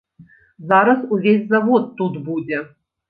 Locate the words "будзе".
2.31-2.65